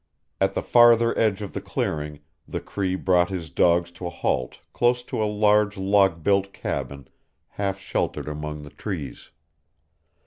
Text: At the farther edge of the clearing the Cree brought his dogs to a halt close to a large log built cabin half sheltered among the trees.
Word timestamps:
At 0.39 0.55
the 0.55 0.63
farther 0.63 1.15
edge 1.15 1.43
of 1.43 1.53
the 1.53 1.61
clearing 1.61 2.21
the 2.47 2.59
Cree 2.59 2.95
brought 2.95 3.29
his 3.29 3.51
dogs 3.51 3.91
to 3.91 4.07
a 4.07 4.09
halt 4.09 4.59
close 4.73 5.03
to 5.03 5.21
a 5.21 5.25
large 5.29 5.77
log 5.77 6.23
built 6.23 6.53
cabin 6.53 7.07
half 7.49 7.77
sheltered 7.77 8.27
among 8.27 8.63
the 8.63 8.71
trees. 8.71 9.29